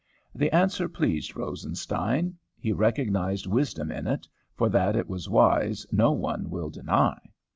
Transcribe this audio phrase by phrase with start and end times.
[0.33, 2.35] "The answer pleased Rosenstein.
[2.57, 7.19] He recognized wisdom in it; for that it was wise no one will deny.